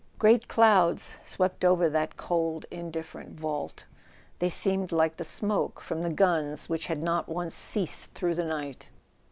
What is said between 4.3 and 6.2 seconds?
they seemed like the smoke from the